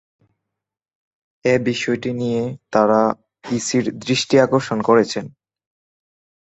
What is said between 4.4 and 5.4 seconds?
আকর্ষণ করেছেন।